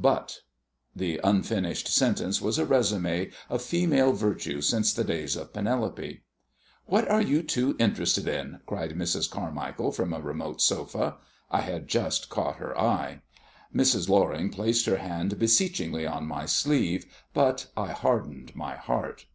But" 0.00 0.42
The 0.94 1.18
unfinished 1.24 1.88
sentence 1.88 2.40
was 2.40 2.56
a 2.56 2.64
résume 2.64 3.32
of 3.50 3.60
female 3.60 4.12
virtue 4.12 4.60
since 4.60 4.92
the 4.94 5.02
days 5.02 5.34
of 5.34 5.52
Penelope. 5.52 6.22
"What 6.86 7.08
are 7.08 7.20
you 7.20 7.42
two 7.42 7.72
so 7.72 7.78
interested 7.84 8.28
in?" 8.28 8.60
cried 8.64 8.92
Mrs. 8.92 9.28
Carmichael 9.28 9.90
from 9.90 10.12
a 10.12 10.20
remote 10.20 10.60
sofa. 10.60 11.16
I 11.50 11.62
had 11.62 11.88
just 11.88 12.28
caught 12.30 12.58
her 12.58 12.80
eye. 12.80 13.22
Mrs. 13.74 14.08
Loring 14.08 14.50
placed 14.50 14.86
her 14.86 14.98
hand 14.98 15.36
beseechingly 15.36 16.06
on 16.06 16.26
my 16.28 16.46
sleeve, 16.46 17.04
but 17.34 17.66
I 17.76 17.88
hardened 17.90 18.54
my 18.54 18.76
heart. 18.76 19.26